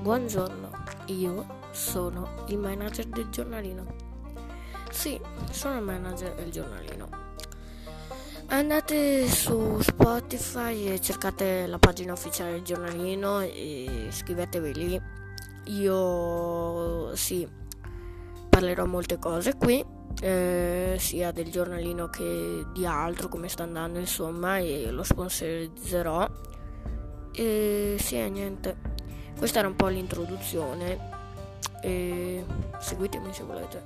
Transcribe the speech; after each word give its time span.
Buongiorno, 0.00 0.70
io 1.06 1.44
sono 1.72 2.44
il 2.46 2.56
manager 2.56 3.06
del 3.06 3.28
giornalino. 3.30 3.84
Sì, 4.90 5.20
sono 5.50 5.76
il 5.76 5.82
manager 5.82 6.34
del 6.34 6.50
giornalino. 6.52 7.08
Andate 8.46 9.28
su 9.28 9.80
Spotify 9.80 10.92
e 10.92 11.00
cercate 11.00 11.66
la 11.66 11.78
pagina 11.78 12.12
ufficiale 12.12 12.52
del 12.52 12.62
giornalino 12.62 13.40
e 13.40 14.06
iscrivetevi 14.08 14.72
lì. 14.72 15.02
Io 15.64 17.14
sì, 17.16 17.46
parlerò 18.48 18.86
molte 18.86 19.18
cose 19.18 19.56
qui, 19.56 19.84
eh, 20.22 20.96
sia 20.98 21.32
del 21.32 21.50
giornalino 21.50 22.08
che 22.08 22.64
di 22.72 22.86
altro, 22.86 23.28
come 23.28 23.48
sta 23.48 23.64
andando 23.64 23.98
insomma, 23.98 24.58
e 24.58 24.90
lo 24.92 25.02
sponsorizzerò. 25.02 26.26
E 27.32 27.96
sì, 27.98 28.30
niente. 28.30 28.96
Questa 29.38 29.60
era 29.60 29.68
un 29.68 29.76
po' 29.76 29.86
l'introduzione 29.86 30.98
e 31.80 32.44
seguitemi 32.80 33.32
se 33.32 33.44
volete. 33.44 33.82